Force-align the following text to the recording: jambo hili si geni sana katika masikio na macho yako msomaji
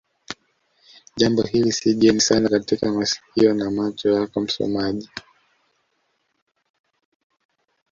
jambo 1.15 1.41
hili 1.43 1.71
si 1.71 1.93
geni 1.95 2.21
sana 2.21 2.49
katika 2.49 2.91
masikio 2.91 3.53
na 3.53 3.71
macho 3.71 4.09
yako 4.09 4.41
msomaji 4.41 5.09